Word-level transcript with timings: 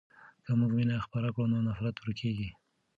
که 0.43 0.51
موږ 0.59 0.71
مینه 0.77 0.95
خپره 1.05 1.27
کړو 1.33 1.45
نو 1.51 1.57
نفرت 1.67 1.95
ورکېږي. 1.99 2.49